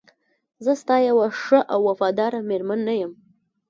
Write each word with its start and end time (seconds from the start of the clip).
زه 0.63 0.73
ستا 0.81 0.95
یوه 1.09 1.27
ښه 1.41 1.59
او 1.73 1.79
وفاداره 1.89 2.39
میرمن 2.49 2.79
نه 2.87 2.93
یم؟ 3.01 3.11